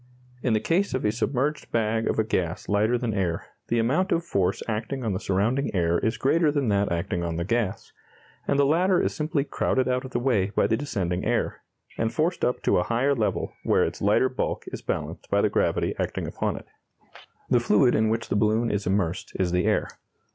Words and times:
In 0.41 0.53
the 0.53 0.59
case 0.59 0.95
of 0.95 1.05
a 1.05 1.11
submerged 1.11 1.71
bag 1.71 2.07
of 2.09 2.17
a 2.17 2.23
gas 2.23 2.67
lighter 2.67 2.97
than 2.97 3.13
air, 3.13 3.45
the 3.67 3.77
amount 3.77 4.11
of 4.11 4.23
force 4.25 4.63
acting 4.67 5.03
on 5.05 5.13
the 5.13 5.19
surrounding 5.19 5.69
air 5.75 5.99
is 5.99 6.17
greater 6.17 6.51
than 6.51 6.69
that 6.69 6.91
acting 6.91 7.21
on 7.21 7.35
the 7.35 7.43
gas, 7.45 7.91
and 8.47 8.57
the 8.57 8.65
latter 8.65 8.99
is 8.99 9.13
simply 9.13 9.43
crowded 9.43 9.87
out 9.87 10.03
of 10.03 10.09
the 10.09 10.17
way 10.19 10.49
by 10.55 10.65
the 10.65 10.75
descending 10.75 11.23
air, 11.23 11.61
and 11.99 12.11
forced 12.15 12.43
up 12.43 12.63
to 12.63 12.79
a 12.79 12.83
higher 12.85 13.13
level 13.13 13.53
where 13.61 13.83
its 13.85 14.01
lighter 14.01 14.27
bulk 14.27 14.63
is 14.69 14.81
balanced 14.81 15.29
by 15.29 15.39
the 15.39 15.49
gravity 15.49 15.93
acting 15.99 16.25
upon 16.25 16.55
it. 16.57 16.65
The 17.51 17.59
fluid 17.59 17.93
in 17.93 18.09
which 18.09 18.29
the 18.29 18.35
balloon 18.35 18.71
is 18.71 18.87
immersed 18.87 19.33
is 19.35 19.51
the 19.51 19.65
air. 19.65 19.87